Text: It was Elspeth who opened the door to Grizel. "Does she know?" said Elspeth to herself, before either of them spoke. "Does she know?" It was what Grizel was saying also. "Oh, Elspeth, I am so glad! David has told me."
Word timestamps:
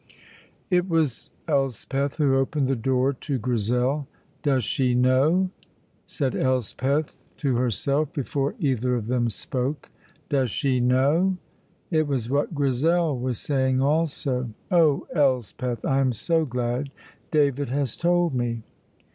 It 0.71 0.89
was 0.89 1.29
Elspeth 1.47 2.15
who 2.15 2.35
opened 2.35 2.67
the 2.67 2.75
door 2.75 3.13
to 3.13 3.37
Grizel. 3.37 4.07
"Does 4.41 4.63
she 4.63 4.95
know?" 4.95 5.51
said 6.07 6.35
Elspeth 6.35 7.21
to 7.37 7.57
herself, 7.57 8.11
before 8.11 8.55
either 8.59 8.95
of 8.95 9.05
them 9.05 9.29
spoke. 9.29 9.91
"Does 10.27 10.49
she 10.49 10.79
know?" 10.79 11.37
It 11.91 12.07
was 12.07 12.31
what 12.31 12.55
Grizel 12.55 13.15
was 13.15 13.37
saying 13.37 13.79
also. 13.79 14.49
"Oh, 14.71 15.05
Elspeth, 15.13 15.85
I 15.85 15.99
am 15.99 16.13
so 16.13 16.45
glad! 16.45 16.89
David 17.29 17.69
has 17.69 17.95
told 17.95 18.33
me." 18.33 18.63